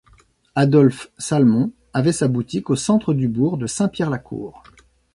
[0.55, 4.63] Adolphe Salmon avait sa boutique au centre du bourg de Saint-Pierre-la-Cour.